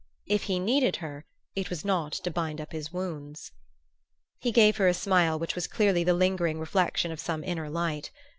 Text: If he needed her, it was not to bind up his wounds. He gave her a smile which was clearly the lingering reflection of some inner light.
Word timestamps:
If 0.25 0.45
he 0.45 0.57
needed 0.57 0.95
her, 0.95 1.25
it 1.55 1.69
was 1.69 1.85
not 1.85 2.11
to 2.13 2.31
bind 2.31 2.59
up 2.59 2.71
his 2.71 2.91
wounds. 2.91 3.51
He 4.39 4.51
gave 4.51 4.77
her 4.77 4.87
a 4.87 4.95
smile 4.95 5.37
which 5.37 5.53
was 5.53 5.67
clearly 5.67 6.03
the 6.03 6.15
lingering 6.15 6.57
reflection 6.59 7.11
of 7.11 7.19
some 7.19 7.43
inner 7.43 7.69
light. 7.69 8.09